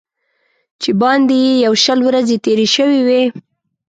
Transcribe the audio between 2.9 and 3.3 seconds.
وې.